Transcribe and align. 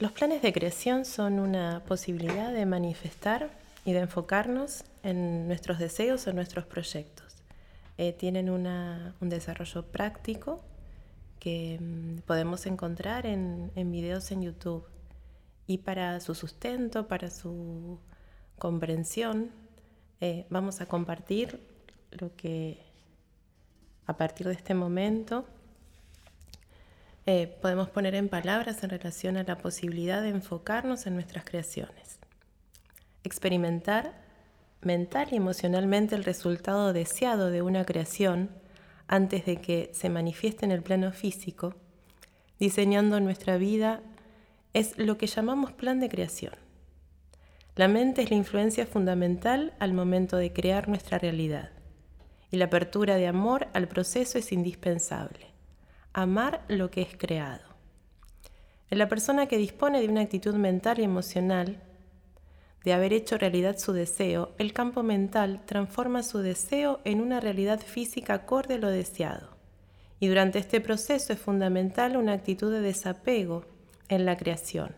Los 0.00 0.12
planes 0.12 0.42
de 0.42 0.52
creación 0.52 1.04
son 1.04 1.40
una 1.40 1.82
posibilidad 1.84 2.52
de 2.52 2.66
manifestar 2.66 3.50
y 3.84 3.92
de 3.92 3.98
enfocarnos 3.98 4.84
en 5.02 5.48
nuestros 5.48 5.80
deseos 5.80 6.24
o 6.28 6.32
nuestros 6.32 6.66
proyectos. 6.66 7.34
Eh, 7.96 8.12
tienen 8.12 8.48
un 8.48 9.28
desarrollo 9.28 9.82
práctico 9.82 10.60
que 11.40 11.80
mm, 11.80 12.18
podemos 12.20 12.66
encontrar 12.66 13.26
en, 13.26 13.72
videos 13.74 14.30
en 14.30 14.42
YouTube. 14.42 14.84
Y 15.66 15.78
para 15.78 16.20
su 16.20 16.36
sustento, 16.36 17.08
para 17.08 17.28
su 17.28 17.98
comprensión, 18.56 19.50
eh, 20.20 20.46
vamos 20.48 20.80
a 20.80 20.86
compartir 20.86 21.60
lo 22.12 22.36
que 22.36 22.78
a 24.06 24.16
partir 24.16 24.46
de 24.46 24.54
este 24.54 24.74
momento 24.74 25.44
eh, 27.30 27.46
podemos 27.60 27.90
poner 27.90 28.14
en 28.14 28.30
palabras 28.30 28.82
en 28.82 28.88
relación 28.88 29.36
a 29.36 29.42
la 29.42 29.58
posibilidad 29.58 30.22
de 30.22 30.30
enfocarnos 30.30 31.06
en 31.06 31.12
nuestras 31.12 31.44
creaciones. 31.44 32.18
Experimentar 33.22 34.14
mental 34.80 35.28
y 35.30 35.36
emocionalmente 35.36 36.14
el 36.14 36.24
resultado 36.24 36.94
deseado 36.94 37.50
de 37.50 37.60
una 37.60 37.84
creación 37.84 38.48
antes 39.08 39.44
de 39.44 39.60
que 39.60 39.90
se 39.92 40.08
manifieste 40.08 40.64
en 40.64 40.72
el 40.72 40.82
plano 40.82 41.12
físico, 41.12 41.74
diseñando 42.58 43.20
nuestra 43.20 43.58
vida, 43.58 44.00
es 44.72 44.96
lo 44.96 45.18
que 45.18 45.26
llamamos 45.26 45.72
plan 45.72 46.00
de 46.00 46.08
creación. 46.08 46.54
La 47.76 47.88
mente 47.88 48.22
es 48.22 48.30
la 48.30 48.36
influencia 48.36 48.86
fundamental 48.86 49.74
al 49.80 49.92
momento 49.92 50.38
de 50.38 50.54
crear 50.54 50.88
nuestra 50.88 51.18
realidad 51.18 51.72
y 52.50 52.56
la 52.56 52.64
apertura 52.64 53.16
de 53.16 53.26
amor 53.26 53.68
al 53.74 53.86
proceso 53.86 54.38
es 54.38 54.50
indispensable. 54.50 55.57
Amar 56.12 56.64
lo 56.68 56.90
que 56.90 57.02
es 57.02 57.16
creado. 57.16 57.64
En 58.90 58.98
la 58.98 59.08
persona 59.08 59.46
que 59.46 59.58
dispone 59.58 60.00
de 60.00 60.08
una 60.08 60.22
actitud 60.22 60.54
mental 60.54 60.98
y 60.98 61.04
emocional, 61.04 61.82
de 62.84 62.92
haber 62.94 63.12
hecho 63.12 63.36
realidad 63.36 63.76
su 63.78 63.92
deseo, 63.92 64.54
el 64.58 64.72
campo 64.72 65.02
mental 65.02 65.62
transforma 65.66 66.22
su 66.22 66.38
deseo 66.38 67.00
en 67.04 67.20
una 67.20 67.40
realidad 67.40 67.80
física 67.80 68.34
acorde 68.34 68.74
a 68.74 68.78
lo 68.78 68.88
deseado. 68.88 69.56
Y 70.20 70.28
durante 70.28 70.58
este 70.58 70.80
proceso 70.80 71.32
es 71.32 71.38
fundamental 71.38 72.16
una 72.16 72.32
actitud 72.32 72.72
de 72.72 72.80
desapego 72.80 73.64
en 74.08 74.24
la 74.24 74.36
creación. 74.36 74.96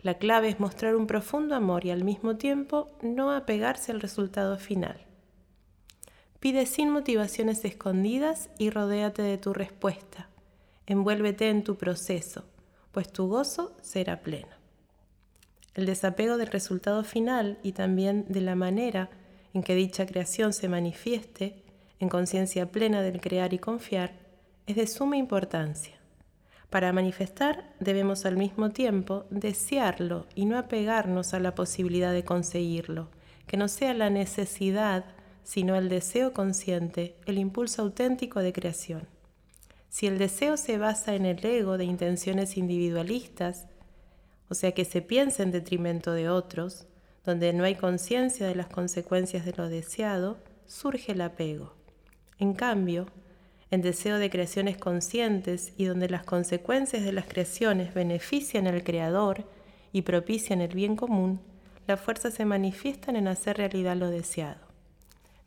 La 0.00 0.18
clave 0.18 0.48
es 0.48 0.60
mostrar 0.60 0.94
un 0.94 1.08
profundo 1.08 1.56
amor 1.56 1.84
y 1.84 1.90
al 1.90 2.04
mismo 2.04 2.36
tiempo 2.36 2.90
no 3.02 3.32
apegarse 3.32 3.90
al 3.90 4.00
resultado 4.00 4.56
final. 4.58 5.04
Pide 6.38 6.66
sin 6.66 6.90
motivaciones 6.90 7.64
escondidas 7.64 8.50
y 8.56 8.70
rodéate 8.70 9.22
de 9.22 9.36
tu 9.36 9.52
respuesta. 9.52 10.28
Envuélvete 10.86 11.50
en 11.50 11.64
tu 11.64 11.76
proceso, 11.76 12.44
pues 12.92 13.12
tu 13.12 13.28
gozo 13.28 13.76
será 13.82 14.20
pleno 14.20 14.56
el 15.76 15.84
desapego 15.84 16.38
del 16.38 16.48
resultado 16.48 17.04
final 17.04 17.58
y 17.62 17.72
también 17.72 18.24
de 18.28 18.40
la 18.40 18.56
manera 18.56 19.10
en 19.52 19.62
que 19.62 19.74
dicha 19.74 20.06
creación 20.06 20.54
se 20.54 20.68
manifieste 20.68 21.62
en 22.00 22.08
conciencia 22.08 22.72
plena 22.72 23.02
del 23.02 23.20
crear 23.20 23.52
y 23.52 23.58
confiar 23.58 24.14
es 24.66 24.76
de 24.76 24.86
suma 24.86 25.18
importancia. 25.18 25.94
Para 26.70 26.92
manifestar 26.92 27.74
debemos 27.78 28.24
al 28.24 28.38
mismo 28.38 28.70
tiempo 28.70 29.26
desearlo 29.30 30.26
y 30.34 30.46
no 30.46 30.58
apegarnos 30.58 31.34
a 31.34 31.40
la 31.40 31.54
posibilidad 31.54 32.12
de 32.12 32.24
conseguirlo, 32.24 33.08
que 33.46 33.58
no 33.58 33.68
sea 33.68 33.92
la 33.92 34.08
necesidad, 34.08 35.04
sino 35.44 35.76
el 35.76 35.90
deseo 35.90 36.32
consciente, 36.32 37.16
el 37.26 37.38
impulso 37.38 37.82
auténtico 37.82 38.40
de 38.40 38.52
creación. 38.54 39.06
Si 39.88 40.06
el 40.06 40.18
deseo 40.18 40.56
se 40.56 40.78
basa 40.78 41.14
en 41.14 41.26
el 41.26 41.44
ego 41.44 41.78
de 41.78 41.84
intenciones 41.84 42.56
individualistas, 42.56 43.66
o 44.48 44.54
sea 44.54 44.72
que 44.72 44.84
se 44.84 45.02
piensa 45.02 45.42
en 45.42 45.50
detrimento 45.50 46.12
de 46.12 46.28
otros, 46.28 46.86
donde 47.24 47.52
no 47.52 47.64
hay 47.64 47.74
conciencia 47.74 48.46
de 48.46 48.54
las 48.54 48.68
consecuencias 48.68 49.44
de 49.44 49.52
lo 49.52 49.68
deseado, 49.68 50.38
surge 50.66 51.12
el 51.12 51.20
apego. 51.20 51.74
En 52.38 52.52
cambio, 52.52 53.06
en 53.70 53.82
deseo 53.82 54.18
de 54.18 54.30
creaciones 54.30 54.76
conscientes 54.76 55.72
y 55.76 55.86
donde 55.86 56.08
las 56.08 56.22
consecuencias 56.24 57.04
de 57.04 57.12
las 57.12 57.26
creaciones 57.26 57.94
benefician 57.94 58.66
al 58.68 58.84
creador 58.84 59.44
y 59.92 60.02
propician 60.02 60.60
el 60.60 60.74
bien 60.74 60.94
común, 60.94 61.40
las 61.86 62.00
fuerzas 62.00 62.34
se 62.34 62.44
manifiestan 62.44 63.16
en 63.16 63.28
hacer 63.28 63.56
realidad 63.56 63.96
lo 63.96 64.10
deseado. 64.10 64.60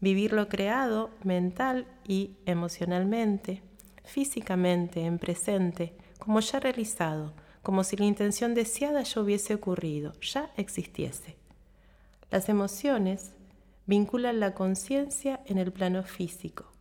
Vivir 0.02 0.34
lo 0.34 0.50
creado 0.50 1.12
mental 1.24 1.86
y 2.08 2.32
emocionalmente, 2.46 3.62
físicamente, 4.10 5.06
en 5.06 5.20
presente, 5.20 5.94
como 6.18 6.40
ya 6.40 6.60
realizado, 6.60 7.34
como 7.62 7.84
si 7.84 7.96
la 7.96 8.06
intención 8.06 8.54
deseada 8.54 9.04
ya 9.04 9.22
hubiese 9.22 9.54
ocurrido, 9.54 10.14
ya 10.22 10.52
existiese. 10.58 11.36
Las 12.32 12.50
emociones 12.50 13.32
vinculan 13.86 14.40
la 14.40 14.54
conciencia 14.54 15.42
en 15.46 15.58
el 15.58 15.72
plano 15.72 16.04
físico, 16.04 16.72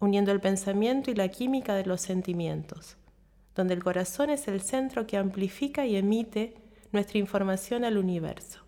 uniendo 0.00 0.32
el 0.32 0.40
pensamiento 0.40 1.10
y 1.10 1.14
la 1.14 1.28
química 1.28 1.74
de 1.74 1.84
los 1.84 2.00
sentimientos, 2.00 2.96
donde 3.54 3.74
el 3.74 3.82
corazón 3.82 4.30
es 4.30 4.48
el 4.48 4.60
centro 4.60 5.06
que 5.06 5.16
amplifica 5.16 5.86
y 5.86 5.96
emite 5.96 6.54
nuestra 6.92 7.18
información 7.18 7.84
al 7.84 7.98
universo. 7.98 8.60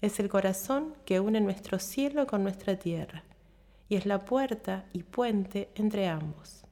Es 0.00 0.20
el 0.20 0.28
corazón 0.28 0.94
que 1.04 1.20
une 1.20 1.40
nuestro 1.40 1.78
cielo 1.78 2.26
con 2.26 2.42
nuestra 2.42 2.76
tierra 2.76 3.24
y 3.88 3.96
es 3.96 4.06
la 4.06 4.24
puerta 4.24 4.84
y 4.92 5.02
puente 5.02 5.68
entre 5.74 6.08
ambos, 6.08 6.64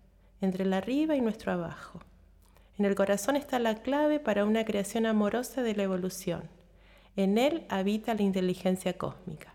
entre 0.42 0.64
el 0.64 0.74
arriba 0.74 1.16
y 1.16 1.22
nuestro 1.22 1.52
abajo. 1.52 2.00
En 2.78 2.84
el 2.84 2.94
corazón 2.94 3.36
está 3.36 3.58
la 3.58 3.76
clave 3.76 4.20
para 4.20 4.44
una 4.44 4.64
creación 4.64 5.06
amorosa 5.06 5.62
de 5.62 5.74
la 5.74 5.84
evolución. 5.84 6.42
En 7.16 7.38
él 7.38 7.64
habita 7.68 8.14
la 8.14 8.22
inteligencia 8.22 8.98
cósmica, 8.98 9.54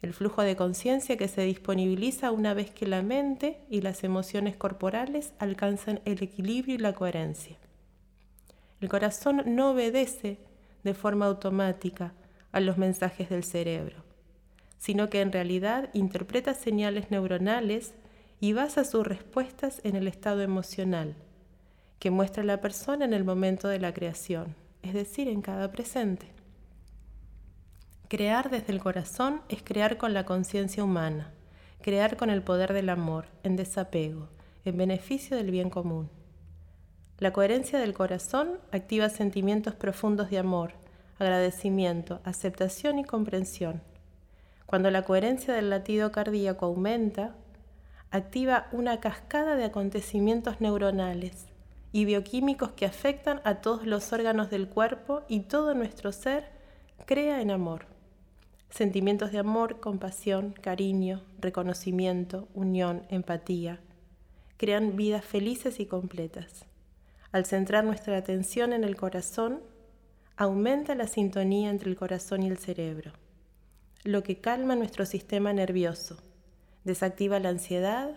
el 0.00 0.12
flujo 0.12 0.42
de 0.42 0.56
conciencia 0.56 1.16
que 1.16 1.28
se 1.28 1.42
disponibiliza 1.42 2.32
una 2.32 2.54
vez 2.54 2.70
que 2.70 2.86
la 2.86 3.02
mente 3.02 3.60
y 3.70 3.82
las 3.82 4.04
emociones 4.04 4.56
corporales 4.56 5.32
alcanzan 5.38 6.00
el 6.04 6.22
equilibrio 6.22 6.74
y 6.74 6.78
la 6.78 6.92
coherencia. 6.92 7.56
El 8.80 8.88
corazón 8.88 9.42
no 9.46 9.70
obedece 9.70 10.38
de 10.82 10.94
forma 10.94 11.26
automática 11.26 12.14
a 12.50 12.60
los 12.60 12.78
mensajes 12.78 13.28
del 13.28 13.44
cerebro, 13.44 14.02
sino 14.78 15.08
que 15.08 15.20
en 15.20 15.30
realidad 15.30 15.90
interpreta 15.92 16.54
señales 16.54 17.10
neuronales 17.10 17.94
y 18.42 18.54
basa 18.54 18.82
sus 18.82 19.06
respuestas 19.06 19.80
en 19.84 19.94
el 19.94 20.08
estado 20.08 20.42
emocional 20.42 21.14
que 22.00 22.10
muestra 22.10 22.42
la 22.42 22.60
persona 22.60 23.04
en 23.04 23.12
el 23.12 23.22
momento 23.22 23.68
de 23.68 23.78
la 23.78 23.94
creación, 23.94 24.56
es 24.82 24.94
decir, 24.94 25.28
en 25.28 25.42
cada 25.42 25.70
presente. 25.70 26.26
Crear 28.08 28.50
desde 28.50 28.72
el 28.72 28.80
corazón 28.80 29.42
es 29.48 29.62
crear 29.62 29.96
con 29.96 30.12
la 30.12 30.26
conciencia 30.26 30.82
humana, 30.82 31.30
crear 31.82 32.16
con 32.16 32.30
el 32.30 32.42
poder 32.42 32.72
del 32.72 32.88
amor, 32.88 33.26
en 33.44 33.54
desapego, 33.54 34.26
en 34.64 34.76
beneficio 34.76 35.36
del 35.36 35.52
bien 35.52 35.70
común. 35.70 36.10
La 37.18 37.32
coherencia 37.32 37.78
del 37.78 37.94
corazón 37.94 38.58
activa 38.72 39.08
sentimientos 39.08 39.76
profundos 39.76 40.30
de 40.30 40.38
amor, 40.38 40.72
agradecimiento, 41.20 42.20
aceptación 42.24 42.98
y 42.98 43.04
comprensión. 43.04 43.82
Cuando 44.66 44.90
la 44.90 45.04
coherencia 45.04 45.54
del 45.54 45.70
latido 45.70 46.10
cardíaco 46.10 46.66
aumenta, 46.66 47.36
activa 48.12 48.68
una 48.72 49.00
cascada 49.00 49.56
de 49.56 49.64
acontecimientos 49.64 50.60
neuronales 50.60 51.46
y 51.92 52.04
bioquímicos 52.04 52.72
que 52.72 52.84
afectan 52.84 53.40
a 53.44 53.56
todos 53.62 53.86
los 53.86 54.12
órganos 54.12 54.50
del 54.50 54.68
cuerpo 54.68 55.22
y 55.28 55.40
todo 55.40 55.72
nuestro 55.72 56.12
ser 56.12 56.50
crea 57.06 57.40
en 57.40 57.50
amor. 57.50 57.86
Sentimientos 58.68 59.32
de 59.32 59.38
amor, 59.38 59.80
compasión, 59.80 60.52
cariño, 60.52 61.22
reconocimiento, 61.40 62.48
unión, 62.54 63.02
empatía, 63.08 63.80
crean 64.58 64.94
vidas 64.94 65.24
felices 65.24 65.80
y 65.80 65.86
completas. 65.86 66.66
Al 67.32 67.46
centrar 67.46 67.82
nuestra 67.82 68.18
atención 68.18 68.74
en 68.74 68.84
el 68.84 68.94
corazón, 68.94 69.62
aumenta 70.36 70.94
la 70.94 71.06
sintonía 71.06 71.70
entre 71.70 71.88
el 71.88 71.96
corazón 71.96 72.42
y 72.42 72.48
el 72.48 72.58
cerebro, 72.58 73.12
lo 74.04 74.22
que 74.22 74.38
calma 74.38 74.76
nuestro 74.76 75.06
sistema 75.06 75.54
nervioso, 75.54 76.18
desactiva 76.84 77.38
la 77.38 77.50
ansiedad, 77.50 78.10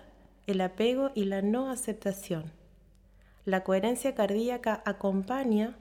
el 0.48 0.62
apego 0.62 1.12
y 1.16 1.26
la 1.26 1.42
no 1.42 1.70
aceptación 1.70 2.52
la 3.46 3.64
coherencia 3.64 4.16
cardíaca 4.16 4.82
acompaña 4.86 5.78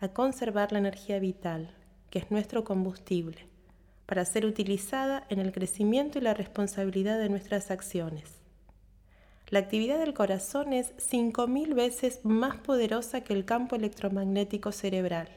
a 0.00 0.08
conservar 0.08 0.72
la 0.72 0.78
energía 0.78 1.20
vital, 1.20 1.70
que 2.10 2.18
es 2.18 2.32
nuestro 2.32 2.64
combustible, 2.64 3.46
para 4.06 4.24
ser 4.24 4.44
utilizada 4.44 5.24
en 5.28 5.38
el 5.38 5.52
crecimiento 5.52 6.18
y 6.18 6.22
la 6.22 6.34
responsabilidad 6.34 7.20
de 7.20 7.28
nuestras 7.28 7.70
acciones. 7.70 8.24
La 9.50 9.60
actividad 9.60 10.00
del 10.00 10.14
corazón 10.14 10.72
es 10.72 10.94
5.000 10.96 11.74
veces 11.76 12.24
más 12.24 12.56
poderosa 12.56 13.20
que 13.20 13.34
el 13.34 13.44
campo 13.44 13.76
electromagnético 13.76 14.72
cerebral. 14.72 15.28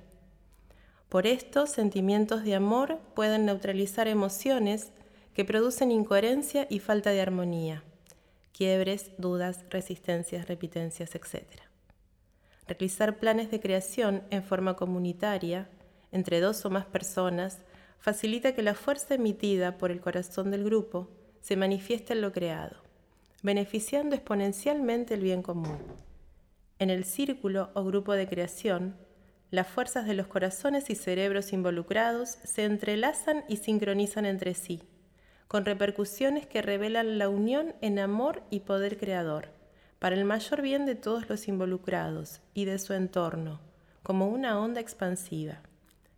Por 1.07 1.27
esto, 1.27 1.67
sentimientos 1.67 2.43
de 2.43 2.55
amor 2.55 2.97
pueden 3.13 3.45
neutralizar 3.45 4.07
emociones 4.07 4.91
que 5.39 5.45
producen 5.45 5.89
incoherencia 5.89 6.67
y 6.69 6.79
falta 6.79 7.11
de 7.11 7.21
armonía 7.21 7.81
quiebres, 8.51 9.11
dudas, 9.17 9.63
resistencias, 9.69 10.49
repitencias, 10.49 11.15
etc. 11.15 11.45
Realizar 12.67 13.19
planes 13.19 13.49
de 13.49 13.61
creación 13.61 14.21
en 14.31 14.43
forma 14.43 14.75
comunitaria, 14.75 15.69
entre 16.11 16.41
dos 16.41 16.65
o 16.65 16.69
más 16.69 16.85
personas, 16.87 17.59
facilita 17.99 18.53
que 18.53 18.63
la 18.63 18.73
fuerza 18.73 19.15
emitida 19.15 19.77
por 19.77 19.91
el 19.91 20.01
corazón 20.01 20.51
del 20.51 20.65
grupo 20.65 21.07
se 21.39 21.55
manifieste 21.55 22.11
en 22.11 22.19
lo 22.19 22.33
creado, 22.33 22.75
beneficiando 23.41 24.17
exponencialmente 24.17 25.13
el 25.13 25.21
bien 25.21 25.41
común. 25.41 25.77
En 26.79 26.89
el 26.89 27.05
círculo 27.05 27.69
o 27.75 27.85
grupo 27.85 28.11
de 28.11 28.27
creación, 28.27 28.97
las 29.51 29.67
fuerzas 29.67 30.05
de 30.05 30.15
los 30.15 30.27
corazones 30.27 30.89
y 30.89 30.95
cerebros 30.95 31.53
involucrados 31.53 32.27
se 32.43 32.65
entrelazan 32.65 33.45
y 33.47 33.55
sincronizan 33.55 34.25
entre 34.25 34.53
sí, 34.53 34.83
con 35.49 35.65
repercusiones 35.65 36.45
que 36.45 36.61
revelan 36.61 37.17
la 37.17 37.27
unión 37.27 37.73
en 37.81 37.97
amor 37.97 38.43
y 38.51 38.59
poder 38.59 38.99
creador 38.99 39.49
para 39.97 40.15
el 40.15 40.23
mayor 40.23 40.61
bien 40.61 40.85
de 40.85 40.93
todos 40.93 41.27
los 41.27 41.47
involucrados 41.47 42.39
y 42.53 42.65
de 42.65 42.77
su 42.77 42.93
entorno, 42.93 43.59
como 44.03 44.27
una 44.29 44.59
onda 44.59 44.79
expansiva. 44.79 45.63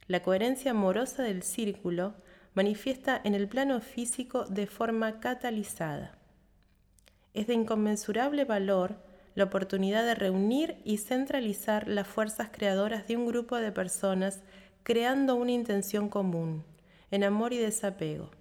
La 0.07 0.22
coherencia 0.22 0.72
amorosa 0.72 1.24
del 1.24 1.44
círculo 1.44 2.13
manifiesta 2.56 3.22
en 3.24 3.33
el 3.33 3.48
plano 3.48 3.80
físico 3.80 4.44
de 4.48 4.68
forma 4.68 5.22
catalizada. 5.22 6.18
Es 7.33 7.48
de 7.48 7.54
inconmensurable 7.54 8.44
valor 8.44 8.98
la 9.36 9.45
oportunidad 9.45 10.04
de 10.04 10.16
reunir 10.16 10.75
y 10.83 10.98
centralizar 10.98 11.88
las 11.88 12.06
fuerzas 12.06 12.50
creadoras 12.51 13.07
de 13.07 13.16
un 13.16 13.28
grupo 13.28 13.56
de 13.56 13.72
personas 13.72 14.42
creando 14.83 15.36
una 15.36 15.54
intención 15.54 16.10
común, 16.10 16.66
en 17.12 17.24
amor 17.24 17.54
y 17.54 17.60
desapego. 17.60 18.40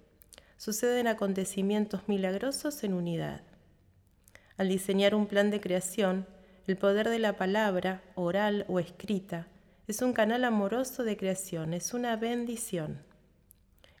Suceden 0.63 1.07
acontecimientos 1.07 2.01
milagrosos 2.05 2.83
en 2.83 2.93
unidad. 2.93 3.41
Al 4.57 4.69
diseñar 4.69 5.15
un 5.15 5.25
plan 5.25 5.49
de 5.49 5.59
creación, 5.59 6.27
el 6.67 6.77
poder 6.77 7.09
de 7.09 7.17
la 7.17 7.35
palabra, 7.35 8.03
oral 8.13 8.67
o 8.67 8.79
escrita, 8.79 9.47
es 9.87 10.03
un 10.03 10.13
canal 10.13 10.43
amoroso 10.43 11.03
de 11.03 11.17
creación, 11.17 11.73
es 11.73 11.95
una 11.95 12.15
bendición. 12.15 13.01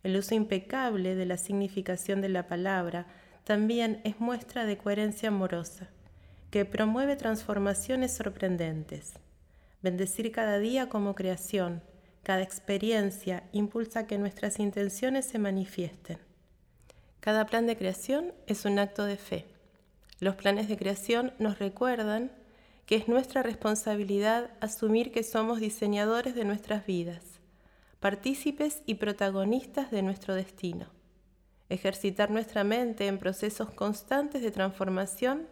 El 0.03 0.15
uso 0.15 0.35
impecable 0.35 1.15
de 1.15 1.25
la 1.25 1.37
significación 1.37 2.21
de 2.21 2.29
la 2.29 2.45
palabra 2.45 3.07
también 3.43 3.99
es 4.03 4.19
muestra 4.19 4.67
de 4.67 4.77
coherencia 4.77 5.29
amorosa, 5.29 5.89
que 6.51 6.63
promueve 6.65 7.15
transformaciones 7.15 8.13
sorprendentes. 8.13 9.13
Bendecir 9.81 10.31
cada 10.31 10.59
día 10.59 10.89
como 10.89 11.15
creación, 11.15 11.81
cada 12.21 12.43
experiencia 12.43 13.49
impulsa 13.51 14.05
que 14.05 14.19
nuestras 14.19 14.59
intenciones 14.59 15.25
se 15.25 15.39
manifiesten. 15.39 16.19
Cada 17.21 17.45
plan 17.45 17.67
de 17.67 17.77
creación 17.77 18.33
es 18.47 18.65
un 18.65 18.79
acto 18.79 19.05
de 19.05 19.15
fe. 19.15 19.45
Los 20.19 20.35
planes 20.35 20.67
de 20.67 20.75
creación 20.75 21.33
nos 21.37 21.59
recuerdan 21.59 22.31
que 22.87 22.95
es 22.95 23.07
nuestra 23.07 23.43
responsabilidad 23.43 24.49
asumir 24.59 25.11
que 25.11 25.23
somos 25.23 25.59
diseñadores 25.59 26.33
de 26.33 26.45
nuestras 26.45 26.85
vidas, 26.85 27.21
partícipes 27.99 28.81
y 28.87 28.95
protagonistas 28.95 29.91
de 29.91 30.01
nuestro 30.01 30.33
destino. 30.33 30.87
Ejercitar 31.69 32.31
nuestra 32.31 32.63
mente 32.63 33.05
en 33.05 33.19
procesos 33.19 33.69
constantes 33.69 34.41
de 34.41 34.49
transformación 34.49 35.47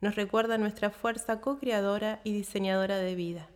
nos 0.00 0.16
recuerda 0.16 0.56
nuestra 0.56 0.88
fuerza 0.88 1.42
co-creadora 1.42 2.22
y 2.24 2.32
diseñadora 2.32 2.96
de 2.96 3.14
vida. 3.14 3.48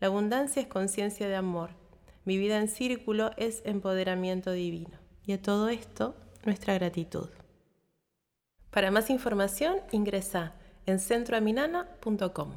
La 0.00 0.08
abundancia 0.08 0.60
es 0.60 0.68
conciencia 0.68 1.28
de 1.28 1.36
amor. 1.36 1.70
Mi 2.26 2.36
vida 2.36 2.58
en 2.58 2.68
círculo 2.68 3.30
es 3.38 3.62
empoderamiento 3.64 4.52
divino. 4.52 4.98
Y 5.26 5.32
a 5.32 5.40
todo 5.40 5.70
esto, 5.70 6.14
nuestra 6.46 6.74
gratitud. 6.74 7.28
Para 8.70 8.90
más 8.90 9.10
información 9.10 9.76
ingresa 9.92 10.54
en 10.86 10.98
centroaminana.com. 10.98 12.52